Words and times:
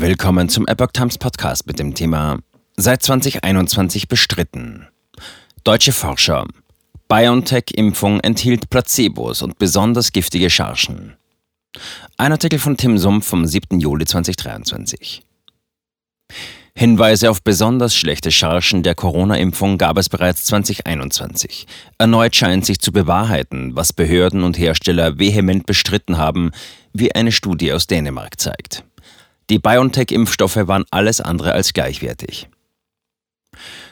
Willkommen 0.00 0.48
zum 0.48 0.64
Epoch 0.68 0.92
Times 0.92 1.18
Podcast 1.18 1.66
mit 1.66 1.80
dem 1.80 1.92
Thema 1.92 2.38
Seit 2.76 3.02
2021 3.02 4.06
bestritten. 4.06 4.86
Deutsche 5.64 5.90
Forscher. 5.90 6.46
BioNTech-Impfung 7.08 8.20
enthielt 8.20 8.70
Placebos 8.70 9.42
und 9.42 9.58
besonders 9.58 10.12
giftige 10.12 10.50
Chargen. 10.50 11.16
Ein 12.16 12.30
Artikel 12.30 12.60
von 12.60 12.76
Tim 12.76 12.96
Sumpf 12.96 13.26
vom 13.26 13.44
7. 13.44 13.80
Juli 13.80 14.04
2023. 14.04 15.22
Hinweise 16.76 17.28
auf 17.28 17.42
besonders 17.42 17.96
schlechte 17.96 18.30
Chargen 18.30 18.84
der 18.84 18.94
Corona-Impfung 18.94 19.78
gab 19.78 19.98
es 19.98 20.08
bereits 20.08 20.44
2021. 20.44 21.66
Erneut 21.98 22.36
scheint 22.36 22.64
sich 22.64 22.78
zu 22.78 22.92
bewahrheiten, 22.92 23.74
was 23.74 23.92
Behörden 23.92 24.44
und 24.44 24.60
Hersteller 24.60 25.18
vehement 25.18 25.66
bestritten 25.66 26.18
haben, 26.18 26.52
wie 26.92 27.12
eine 27.16 27.32
Studie 27.32 27.72
aus 27.72 27.88
Dänemark 27.88 28.38
zeigt. 28.38 28.84
Die 29.50 29.58
BioNTech-Impfstoffe 29.58 30.68
waren 30.68 30.84
alles 30.90 31.20
andere 31.20 31.52
als 31.52 31.72
gleichwertig. 31.72 32.48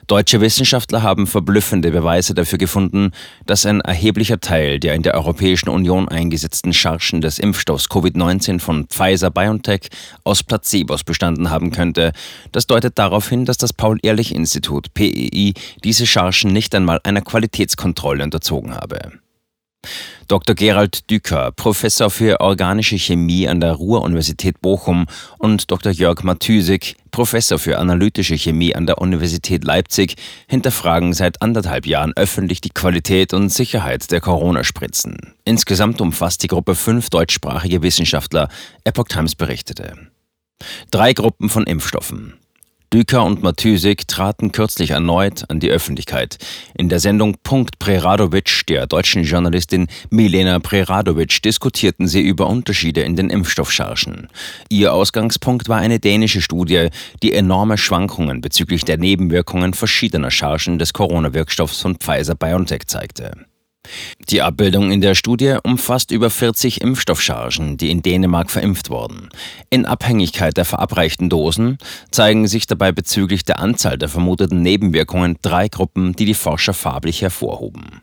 Deutsche 0.07 0.41
Wissenschaftler 0.41 1.03
haben 1.03 1.27
verblüffende 1.27 1.91
Beweise 1.91 2.33
dafür 2.35 2.59
gefunden, 2.59 3.11
dass 3.47 3.67
ein 3.67 3.81
erheblicher 3.81 4.39
Teil 4.39 4.79
der 4.79 4.95
in 4.95 5.03
der 5.03 5.15
Europäischen 5.15 5.69
Union 5.69 6.09
eingesetzten 6.09 6.73
Chargen 6.73 7.21
des 7.21 7.41
Impfstoffs 7.41 7.87
Covid-19 7.87 8.61
von 8.61 8.87
Pfizer-BioNTech 8.87 9.89
aus 10.23 10.45
Placebos 10.45 11.03
bestanden 11.03 11.51
haben 11.51 11.73
könnte. 11.73 12.13
Das 12.53 12.69
deutet 12.69 12.99
darauf 12.99 13.29
hin, 13.29 13.47
dass 13.47 13.57
das 13.57 13.73
Paul-Ehrlich-Institut 13.73 14.95
PEI 14.95 15.55
diese 15.83 16.07
Chargen 16.07 16.53
nicht 16.53 16.75
einmal 16.75 17.01
einer 17.03 17.23
Qualitätskontrolle 17.23 18.23
unterzogen 18.23 18.75
habe. 18.75 19.13
Dr. 20.29 20.57
Gerald 20.57 21.09
Düker, 21.09 21.53
Professor 21.53 22.11
für 22.11 22.41
organische 22.41 22.99
Chemie 22.99 23.47
an 23.47 23.61
der 23.61 23.73
Ruhr-Universität 23.73 24.61
Bochum 24.61 25.07
und 25.39 25.71
Dr. 25.71 25.93
Jörg 25.93 26.25
Matysik, 26.25 26.97
Professor 27.13 27.61
für 27.61 27.79
analytische 27.79 28.37
Chemie 28.37 28.75
an 28.75 28.87
der 28.87 28.99
Universität 28.99 29.63
Leipzig, 29.63 30.17
hinterfragen 30.49 31.13
seit 31.13 31.43
anderthalb 31.43 31.87
Jahren 31.87 32.13
öffentlich 32.17 32.61
die 32.61 32.71
Qualität 32.71 33.35
und 33.35 33.51
Sicherheit 33.51 34.11
der 34.11 34.21
Corona-Spritzen. 34.21 35.35
Insgesamt 35.45 36.01
umfasst 36.01 36.43
die 36.43 36.49
Gruppe 36.49 36.75
fünf 36.75 37.09
deutschsprachige 37.09 37.83
Wissenschaftler, 37.83 38.49
Epoch 38.83 39.07
Times 39.09 39.37
berichtete. 39.37 39.95
Drei 40.91 41.13
Gruppen 41.13 41.49
von 41.49 41.65
Impfstoffen. 41.65 42.35
Düker 42.97 43.27
und 43.27 43.43
Matysik 43.43 44.09
traten 44.09 44.53
kürzlich 44.53 44.93
erneut 44.93 45.45
an 45.51 45.61
die 45.61 45.69
Öffentlichkeit. 45.69 46.39
In 46.79 46.89
der 46.89 46.99
Sendung 46.99 47.37
Punkt 47.43 47.79
Preradovic 47.79 48.63
der 48.69 48.87
deutschen 48.87 49.23
Journalistin 49.23 49.89
Milena 50.09 50.61
Preradovic 50.61 51.43
diskutierten 51.43 52.09
sie 52.09 52.23
über 52.23 52.47
Unterschiede 52.47 53.03
in 53.03 53.15
den 53.15 53.29
Impfstoffchargen. 53.29 54.29
Ihr 54.71 54.95
Ausgangspunkt 54.95 55.69
war 55.69 55.77
eine 55.77 56.01
dänische 56.01 56.41
Studie, 56.41 56.89
die 57.23 57.35
enorme 57.35 57.77
Schwankungen 57.77 58.41
bezüglich 58.41 58.87
der 58.87 58.97
Nebenwirkungen 58.97 59.75
verschiedener 59.75 60.31
Chargen 60.31 60.79
des 60.79 60.95
Corona-Wirkstoffs 60.95 61.83
von 61.83 61.97
Pfizer-BioNTech 61.97 62.87
zeigte. 62.87 63.33
Die 64.29 64.43
Abbildung 64.43 64.91
in 64.91 65.01
der 65.01 65.15
Studie 65.15 65.57
umfasst 65.63 66.11
über 66.11 66.31
40 66.31 66.81
Impfstoffchargen, 66.81 67.77
die 67.77 67.91
in 67.91 68.03
Dänemark 68.03 68.51
verimpft 68.51 68.91
wurden. 68.91 69.29
In 69.71 69.87
Abhängigkeit 69.87 70.57
der 70.57 70.65
verabreichten 70.65 71.29
Dosen 71.29 71.79
zeigen 72.11 72.47
sich 72.49 72.67
dabei 72.67 72.93
bezüglich 72.93 73.45
der 73.45 73.59
Anzahl 73.59 73.99
der 73.99 74.09
vermuteten 74.09 74.63
Nebenwirkungen 74.63 75.37
drei 75.43 75.69
Gruppen, 75.69 76.15
die 76.15 76.25
die 76.25 76.35
Forscher 76.35 76.75
farblich 76.75 77.23
hervorhoben. 77.23 78.03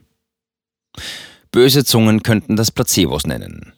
Böse 1.51 1.85
Zungen 1.85 2.23
könnten 2.23 2.55
das 2.55 2.71
Placebos 2.71 3.27
nennen. 3.27 3.73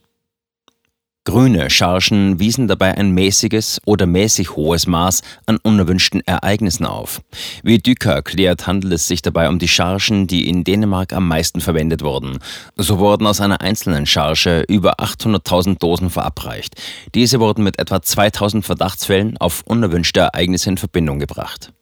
Grüne 1.26 1.72
Chargen 1.72 2.40
wiesen 2.40 2.68
dabei 2.68 2.96
ein 2.96 3.10
mäßiges 3.10 3.82
oder 3.86 4.06
mäßig 4.06 4.56
hohes 4.56 4.86
Maß 4.86 5.24
an 5.48 5.58
unerwünschten 5.58 6.22
Ereignissen 6.28 6.86
auf. 6.86 7.20
Wie 7.64 7.80
Dücker 7.80 8.14
erklärt, 8.14 8.68
handelt 8.68 8.94
es 8.94 9.08
sich 9.08 9.24
dabei 9.24 9.50
um 9.50 9.58
die 9.58 9.68
Chargen, 9.68 10.28
die 10.28 10.48
in 10.48 10.64
Dänemark 10.64 11.14
am 11.14 11.28
meisten 11.28 11.62
verwendet 11.62 12.04
wurden. 12.04 12.38
So 12.76 13.00
wurden 13.00 13.26
aus 13.26 13.42
einer 13.42 13.62
einzelnen 13.62 14.06
Charge 14.06 14.66
über 14.68 15.00
800.000 15.00 15.80
Dosen 15.80 16.12
verabreicht. 16.12 16.76
Diese 17.16 17.40
wurden 17.40 17.64
mit 17.64 17.80
etwa 17.80 18.04
2000 18.04 18.64
Verdachtsfällen 18.64 19.38
auf 19.38 19.64
unerwünschte 19.66 20.20
Ereignisse 20.20 20.70
in 20.70 20.78
Verbindung 20.78 21.18
gebracht. 21.18 21.74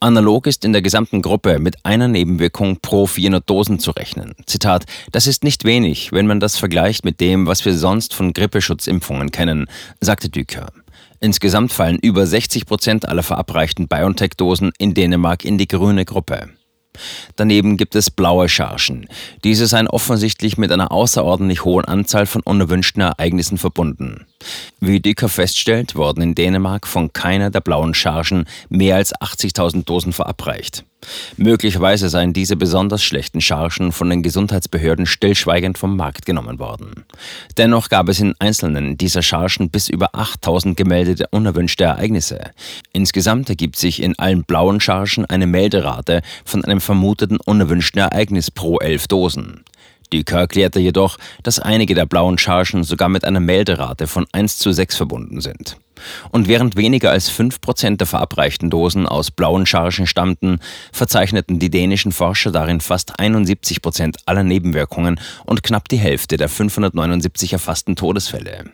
Analog 0.00 0.46
ist 0.46 0.64
in 0.64 0.72
der 0.72 0.82
gesamten 0.82 1.22
Gruppe 1.22 1.58
mit 1.58 1.84
einer 1.84 2.08
Nebenwirkung 2.08 2.78
pro 2.80 3.06
400 3.06 3.48
Dosen 3.48 3.78
zu 3.78 3.90
rechnen. 3.90 4.34
Zitat, 4.46 4.84
das 5.12 5.26
ist 5.26 5.42
nicht 5.42 5.64
wenig, 5.64 6.12
wenn 6.12 6.26
man 6.26 6.40
das 6.40 6.56
vergleicht 6.56 7.04
mit 7.04 7.20
dem, 7.20 7.46
was 7.46 7.64
wir 7.64 7.76
sonst 7.76 8.14
von 8.14 8.32
Grippeschutzimpfungen 8.32 9.30
kennen, 9.30 9.66
sagte 10.00 10.28
Düker. 10.28 10.68
Insgesamt 11.20 11.72
fallen 11.72 11.98
über 11.98 12.26
60 12.26 12.66
Prozent 12.66 13.08
aller 13.08 13.24
verabreichten 13.24 13.88
BioNTech-Dosen 13.88 14.72
in 14.78 14.94
Dänemark 14.94 15.44
in 15.44 15.58
die 15.58 15.66
grüne 15.66 16.04
Gruppe. 16.04 16.48
Daneben 17.36 17.76
gibt 17.76 17.94
es 17.94 18.10
blaue 18.10 18.48
Chargen. 18.48 19.06
Diese 19.44 19.66
seien 19.66 19.88
offensichtlich 19.88 20.58
mit 20.58 20.72
einer 20.72 20.92
außerordentlich 20.92 21.64
hohen 21.64 21.84
Anzahl 21.84 22.26
von 22.26 22.42
unerwünschten 22.42 23.02
Ereignissen 23.02 23.58
verbunden. 23.58 24.26
Wie 24.80 25.00
Dicker 25.00 25.28
feststellt, 25.28 25.94
wurden 25.94 26.22
in 26.22 26.34
Dänemark 26.34 26.86
von 26.86 27.12
keiner 27.12 27.50
der 27.50 27.60
blauen 27.60 27.94
Chargen 27.94 28.46
mehr 28.68 28.96
als 28.96 29.14
80.000 29.14 29.84
Dosen 29.84 30.12
verabreicht. 30.12 30.84
Möglicherweise 31.36 32.08
seien 32.08 32.32
diese 32.32 32.56
besonders 32.56 33.02
schlechten 33.02 33.40
Chargen 33.40 33.92
von 33.92 34.10
den 34.10 34.22
Gesundheitsbehörden 34.22 35.06
stillschweigend 35.06 35.78
vom 35.78 35.96
Markt 35.96 36.26
genommen 36.26 36.58
worden. 36.58 37.04
Dennoch 37.56 37.88
gab 37.88 38.08
es 38.08 38.20
in 38.20 38.34
einzelnen 38.38 38.98
dieser 38.98 39.22
Chargen 39.22 39.70
bis 39.70 39.88
über 39.88 40.14
8000 40.14 40.76
gemeldete 40.76 41.26
unerwünschte 41.30 41.84
Ereignisse. 41.84 42.50
Insgesamt 42.92 43.48
ergibt 43.48 43.76
sich 43.76 44.02
in 44.02 44.18
allen 44.18 44.44
blauen 44.44 44.80
Chargen 44.80 45.24
eine 45.24 45.46
Melderate 45.46 46.22
von 46.44 46.64
einem 46.64 46.80
vermuteten 46.80 47.38
unerwünschten 47.38 48.00
Ereignis 48.00 48.50
pro 48.50 48.78
elf 48.78 49.06
Dosen. 49.06 49.64
Düker 50.12 50.38
erklärte 50.38 50.80
jedoch, 50.80 51.18
dass 51.42 51.58
einige 51.60 51.94
der 51.94 52.06
blauen 52.06 52.38
Chargen 52.38 52.82
sogar 52.82 53.08
mit 53.08 53.24
einer 53.24 53.40
Melderate 53.40 54.06
von 54.06 54.26
1 54.32 54.58
zu 54.58 54.72
6 54.72 54.96
verbunden 54.96 55.40
sind. 55.40 55.76
Und 56.30 56.48
während 56.48 56.76
weniger 56.76 57.10
als 57.10 57.30
5% 57.30 57.96
der 57.96 58.06
verabreichten 58.06 58.70
Dosen 58.70 59.06
aus 59.06 59.30
blauen 59.30 59.66
Chargen 59.66 60.06
stammten, 60.06 60.58
verzeichneten 60.92 61.58
die 61.58 61.70
dänischen 61.70 62.12
Forscher 62.12 62.50
darin 62.50 62.80
fast 62.80 63.18
71% 63.20 64.16
aller 64.26 64.44
Nebenwirkungen 64.44 65.20
und 65.44 65.62
knapp 65.62 65.88
die 65.88 65.98
Hälfte 65.98 66.36
der 66.36 66.48
579 66.48 67.52
erfassten 67.52 67.96
Todesfälle. 67.96 68.64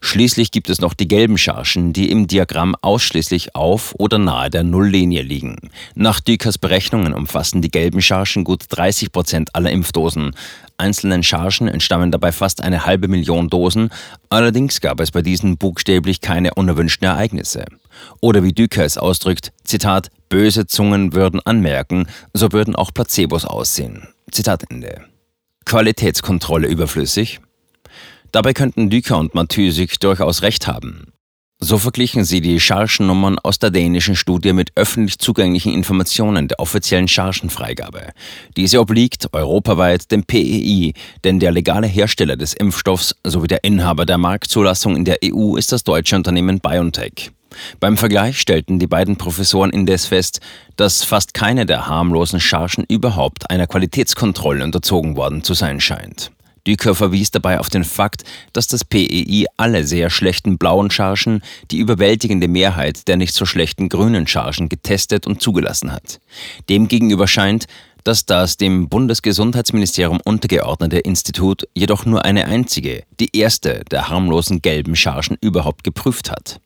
Schließlich 0.00 0.50
gibt 0.50 0.70
es 0.70 0.80
noch 0.80 0.94
die 0.94 1.08
gelben 1.08 1.38
Chargen, 1.38 1.92
die 1.92 2.10
im 2.10 2.26
Diagramm 2.26 2.74
ausschließlich 2.80 3.54
auf 3.54 3.94
oder 3.98 4.18
nahe 4.18 4.50
der 4.50 4.62
Nulllinie 4.62 5.22
liegen. 5.22 5.70
Nach 5.94 6.20
Dükers 6.20 6.58
Berechnungen 6.58 7.12
umfassen 7.12 7.62
die 7.62 7.70
gelben 7.70 8.02
Chargen 8.02 8.44
gut 8.44 8.64
30 8.68 9.12
Prozent 9.12 9.54
aller 9.54 9.70
Impfdosen. 9.70 10.34
Einzelnen 10.78 11.22
Chargen 11.22 11.68
entstammen 11.68 12.10
dabei 12.10 12.32
fast 12.32 12.62
eine 12.62 12.84
halbe 12.86 13.08
Million 13.08 13.48
Dosen. 13.48 13.90
Allerdings 14.30 14.80
gab 14.80 15.00
es 15.00 15.10
bei 15.10 15.22
diesen 15.22 15.56
buchstäblich 15.56 16.20
keine 16.20 16.54
unerwünschten 16.54 17.06
Ereignisse. 17.06 17.64
Oder 18.20 18.42
wie 18.42 18.52
Düker 18.52 18.84
es 18.84 18.98
ausdrückt, 18.98 19.52
Zitat, 19.64 20.10
böse 20.28 20.66
Zungen 20.66 21.12
würden 21.12 21.40
anmerken, 21.44 22.06
so 22.32 22.52
würden 22.52 22.74
auch 22.74 22.92
Placebos 22.92 23.44
aussehen. 23.44 24.08
Zitat 24.30 24.64
Ende. 24.70 25.02
Qualitätskontrolle 25.64 26.66
überflüssig? 26.66 27.40
Dabei 28.32 28.54
könnten 28.54 28.88
Düker 28.88 29.18
und 29.18 29.34
Matysik 29.34 30.00
durchaus 30.00 30.40
recht 30.40 30.66
haben. 30.66 31.12
So 31.64 31.78
verglichen 31.78 32.24
sie 32.24 32.40
die 32.40 32.58
Chargennummern 32.58 33.38
aus 33.38 33.58
der 33.60 33.70
dänischen 33.70 34.16
Studie 34.16 34.52
mit 34.52 34.72
öffentlich 34.74 35.18
zugänglichen 35.18 35.72
Informationen 35.72 36.48
der 36.48 36.58
offiziellen 36.58 37.06
Chargenfreigabe. 37.06 38.08
Diese 38.56 38.80
obliegt 38.80 39.32
europaweit 39.32 40.10
dem 40.10 40.24
PEI, 40.24 40.92
denn 41.22 41.38
der 41.38 41.52
legale 41.52 41.86
Hersteller 41.86 42.36
des 42.36 42.54
Impfstoffs 42.54 43.14
sowie 43.22 43.46
der 43.46 43.62
Inhaber 43.62 44.06
der 44.06 44.18
Marktzulassung 44.18 44.96
in 44.96 45.04
der 45.04 45.18
EU 45.24 45.56
ist 45.56 45.70
das 45.70 45.84
deutsche 45.84 46.16
Unternehmen 46.16 46.58
BioNTech. 46.58 47.30
Beim 47.80 47.98
Vergleich 47.98 48.40
stellten 48.40 48.78
die 48.78 48.86
beiden 48.88 49.16
Professoren 49.16 49.70
indes 49.70 50.06
fest, 50.06 50.40
dass 50.76 51.04
fast 51.04 51.34
keine 51.34 51.66
der 51.66 51.86
harmlosen 51.86 52.40
Chargen 52.40 52.84
überhaupt 52.88 53.50
einer 53.50 53.66
Qualitätskontrolle 53.66 54.64
unterzogen 54.64 55.16
worden 55.16 55.44
zu 55.44 55.54
sein 55.54 55.80
scheint. 55.80 56.32
Düker 56.66 56.94
verwies 56.94 57.30
dabei 57.30 57.58
auf 57.58 57.68
den 57.68 57.84
Fakt, 57.84 58.22
dass 58.52 58.68
das 58.68 58.84
PEI 58.84 59.46
alle 59.56 59.84
sehr 59.84 60.10
schlechten 60.10 60.58
blauen 60.58 60.90
Chargen, 60.90 61.42
die 61.70 61.78
überwältigende 61.78 62.48
Mehrheit 62.48 63.08
der 63.08 63.16
nicht 63.16 63.34
so 63.34 63.46
schlechten 63.46 63.88
grünen 63.88 64.26
Chargen 64.26 64.68
getestet 64.68 65.26
und 65.26 65.42
zugelassen 65.42 65.92
hat. 65.92 66.20
Demgegenüber 66.68 67.26
scheint, 67.26 67.66
dass 68.04 68.26
das 68.26 68.56
dem 68.56 68.88
Bundesgesundheitsministerium 68.88 70.20
untergeordnete 70.24 70.98
Institut 70.98 71.68
jedoch 71.74 72.04
nur 72.04 72.24
eine 72.24 72.46
einzige, 72.46 73.04
die 73.20 73.36
erste 73.36 73.84
der 73.90 74.08
harmlosen 74.08 74.60
gelben 74.60 74.96
Chargen 74.96 75.36
überhaupt 75.40 75.84
geprüft 75.84 76.30
hat. 76.30 76.60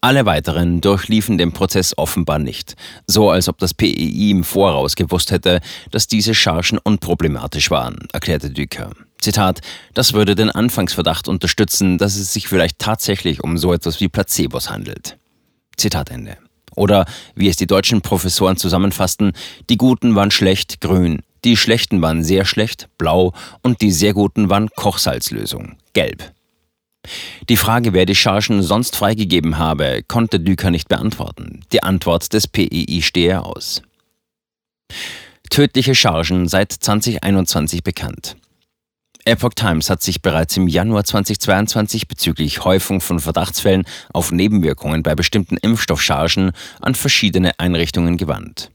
Alle 0.00 0.24
weiteren 0.24 0.80
durchliefen 0.80 1.36
den 1.36 1.52
Prozess 1.52 1.96
offenbar 1.96 2.38
nicht, 2.38 2.76
so 3.06 3.30
als 3.30 3.48
ob 3.48 3.58
das 3.58 3.74
PEI 3.74 4.30
im 4.30 4.44
Voraus 4.44 4.94
gewusst 4.94 5.32
hätte, 5.32 5.60
dass 5.90 6.06
diese 6.06 6.34
Chargen 6.34 6.78
unproblematisch 6.78 7.70
waren, 7.70 8.06
erklärte 8.12 8.50
Düker. 8.50 8.92
Zitat, 9.20 9.60
das 9.94 10.12
würde 10.12 10.34
den 10.34 10.50
Anfangsverdacht 10.50 11.28
unterstützen, 11.28 11.98
dass 11.98 12.16
es 12.16 12.32
sich 12.32 12.48
vielleicht 12.48 12.78
tatsächlich 12.78 13.42
um 13.42 13.58
so 13.58 13.72
etwas 13.72 14.00
wie 14.00 14.08
Placebos 14.08 14.70
handelt. 14.70 15.18
Zitat 15.76 16.10
Ende. 16.10 16.36
Oder 16.76 17.06
wie 17.34 17.48
es 17.48 17.56
die 17.56 17.66
deutschen 17.66 18.02
Professoren 18.02 18.56
zusammenfassten, 18.56 19.32
die 19.68 19.76
Guten 19.76 20.14
waren 20.14 20.30
schlecht, 20.30 20.80
grün, 20.80 21.22
die 21.44 21.56
Schlechten 21.56 22.02
waren 22.02 22.22
sehr 22.22 22.44
schlecht, 22.44 22.88
blau 22.98 23.32
und 23.62 23.80
die 23.80 23.90
sehr 23.90 24.12
Guten 24.12 24.50
waren 24.50 24.68
Kochsalzlösung, 24.70 25.76
gelb. 25.92 26.32
Die 27.48 27.56
Frage, 27.56 27.92
wer 27.92 28.06
die 28.06 28.14
Chargen 28.14 28.62
sonst 28.62 28.96
freigegeben 28.96 29.58
habe, 29.58 30.02
konnte 30.06 30.40
Düker 30.40 30.70
nicht 30.70 30.88
beantworten. 30.88 31.62
Die 31.72 31.82
Antwort 31.82 32.32
des 32.32 32.46
PEI 32.46 33.00
stehe 33.02 33.42
aus. 33.42 33.82
Tödliche 35.50 35.94
Chargen 35.94 36.48
seit 36.48 36.72
2021 36.72 37.82
bekannt. 37.82 38.36
Epoch 39.28 39.54
Times 39.54 39.90
hat 39.90 40.02
sich 40.02 40.22
bereits 40.22 40.56
im 40.56 40.68
Januar 40.68 41.04
2022 41.04 42.08
bezüglich 42.08 42.64
Häufung 42.64 43.00
von 43.00 43.20
Verdachtsfällen 43.20 43.84
auf 44.12 44.32
Nebenwirkungen 44.32 45.02
bei 45.02 45.14
bestimmten 45.14 45.56
Impfstoffchargen 45.56 46.52
an 46.80 46.94
verschiedene 46.94 47.58
Einrichtungen 47.58 48.16
gewandt. 48.16 48.70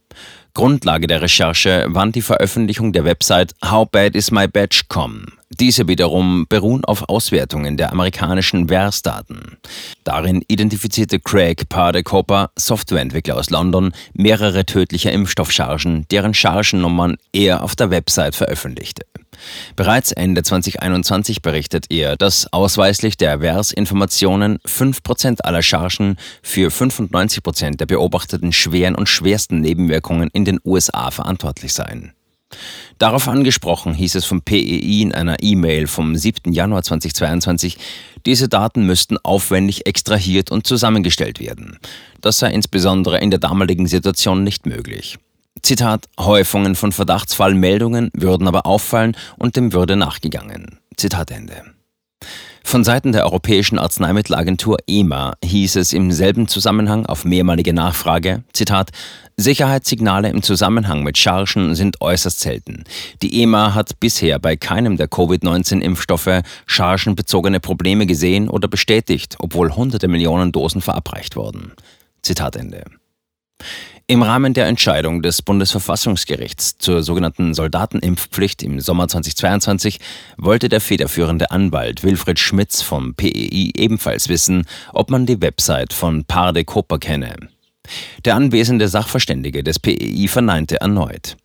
Grundlage 0.53 1.07
der 1.07 1.21
Recherche 1.21 1.87
waren 1.89 2.11
die 2.11 2.21
Veröffentlichung 2.21 2.93
der 2.93 3.05
Website 3.05 3.55
howbadismybadge.com. 3.63 5.25
Diese 5.59 5.87
wiederum 5.87 6.45
beruhen 6.49 6.83
auf 6.83 7.09
Auswertungen 7.09 7.77
der 7.77 7.91
amerikanischen 7.91 8.69
VERS-Daten. 8.69 9.57
Darin 10.03 10.43
identifizierte 10.47 11.19
Craig 11.19 11.69
Pardekoper, 11.69 12.49
Softwareentwickler 12.57 13.37
aus 13.37 13.49
London, 13.51 13.93
mehrere 14.13 14.65
tödliche 14.65 15.11
Impfstoffchargen, 15.11 16.05
deren 16.09 16.33
Chargennummern 16.33 17.17
er 17.33 17.63
auf 17.63 17.75
der 17.75 17.91
Website 17.91 18.35
veröffentlichte. 18.35 19.03
Bereits 19.75 20.11
Ende 20.11 20.41
2021 20.41 21.41
berichtet 21.41 21.87
er, 21.89 22.15
dass 22.15 22.51
ausweislich 22.51 23.17
der 23.17 23.41
VERS-Informationen 23.41 24.59
5% 24.59 25.41
aller 25.41 25.61
Chargen 25.61 26.17
für 26.41 26.69
95% 26.69 27.77
der 27.77 27.85
beobachteten 27.85 28.53
schweren 28.53 28.95
und 28.95 29.09
schwersten 29.09 29.61
Nebenwirkungen 29.61 30.29
in 30.33 30.45
den 30.45 30.59
USA 30.63 31.11
verantwortlich 31.11 31.73
seien. 31.73 32.13
Darauf 32.97 33.27
angesprochen 33.27 33.93
hieß 33.93 34.15
es 34.15 34.25
vom 34.25 34.41
PEI 34.41 35.01
in 35.01 35.13
einer 35.13 35.37
E-Mail 35.41 35.87
vom 35.87 36.15
7. 36.15 36.53
Januar 36.53 36.83
2022, 36.83 37.77
diese 38.25 38.47
Daten 38.47 38.85
müssten 38.85 39.17
aufwendig 39.17 39.85
extrahiert 39.85 40.51
und 40.51 40.65
zusammengestellt 40.65 41.39
werden. 41.39 41.79
Das 42.21 42.39
sei 42.39 42.51
insbesondere 42.51 43.19
in 43.19 43.29
der 43.29 43.39
damaligen 43.39 43.87
Situation 43.87 44.43
nicht 44.43 44.65
möglich. 44.65 45.17
Zitat, 45.61 46.09
Häufungen 46.19 46.75
von 46.75 46.91
Verdachtsfallmeldungen 46.91 48.09
würden 48.13 48.47
aber 48.47 48.65
auffallen 48.65 49.15
und 49.37 49.55
dem 49.55 49.73
würde 49.73 49.95
nachgegangen. 49.95 50.79
Zitat 50.97 51.31
Ende. 51.31 51.63
Von 52.63 52.83
Seiten 52.83 53.11
der 53.11 53.25
Europäischen 53.25 53.77
Arzneimittelagentur 53.77 54.77
EMA 54.87 55.33
hieß 55.43 55.75
es 55.75 55.93
im 55.93 56.11
selben 56.11 56.47
Zusammenhang 56.47 57.05
auf 57.05 57.23
mehrmalige 57.23 57.73
Nachfrage, 57.73 58.43
Zitat, 58.53 58.89
Sicherheitssignale 59.37 60.29
im 60.29 60.41
Zusammenhang 60.41 61.03
mit 61.03 61.17
Chargen 61.17 61.75
sind 61.75 62.01
äußerst 62.01 62.39
selten. 62.39 62.83
Die 63.21 63.41
EMA 63.41 63.75
hat 63.75 63.99
bisher 63.99 64.39
bei 64.39 64.55
keinem 64.55 64.97
der 64.97 65.07
Covid-19-Impfstoffe 65.07 66.41
chargenbezogene 66.65 67.59
Probleme 67.59 68.05
gesehen 68.05 68.49
oder 68.49 68.67
bestätigt, 68.67 69.35
obwohl 69.39 69.75
hunderte 69.75 70.07
Millionen 70.07 70.51
Dosen 70.51 70.81
verabreicht 70.81 71.35
wurden. 71.35 71.73
Zitat 72.21 72.55
Ende. 72.55 72.85
Im 74.13 74.21
Rahmen 74.21 74.53
der 74.53 74.67
Entscheidung 74.67 75.23
des 75.23 75.41
Bundesverfassungsgerichts 75.41 76.77
zur 76.77 77.01
sogenannten 77.01 77.55
Soldatenimpfpflicht 77.55 78.61
im 78.61 78.79
Sommer 78.79 79.07
2022 79.07 79.99
wollte 80.37 80.69
der 80.69 80.81
federführende 80.81 81.49
Anwalt 81.49 82.03
Wilfried 82.03 82.37
Schmitz 82.37 82.83
vom 82.83 83.15
PEI 83.15 83.71
ebenfalls 83.75 84.29
wissen, 84.29 84.67
ob 84.93 85.09
man 85.09 85.25
die 85.25 85.41
Website 85.41 85.93
von 85.93 86.25
Parde 86.25 86.63
Koper 86.63 86.99
kenne. 86.99 87.35
Der 88.23 88.35
anwesende 88.35 88.87
Sachverständige 88.87 89.63
des 89.63 89.79
PEI 89.79 90.27
verneinte 90.27 90.79
erneut. 90.79 91.35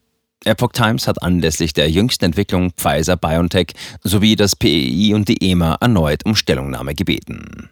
Epoch 0.45 0.73
Times 0.73 1.09
hat 1.09 1.23
anlässlich 1.23 1.73
der 1.73 1.91
jüngsten 1.91 2.27
Entwicklung 2.27 2.73
Pfizer 2.73 3.17
BioNTech 3.17 3.69
sowie 4.05 4.37
das 4.37 4.55
PEI 4.55 5.15
und 5.15 5.27
die 5.31 5.43
EMA 5.43 5.77
erneut 5.81 6.27
um 6.27 6.37
Stellungnahme 6.37 6.95
gebeten. 6.95 7.71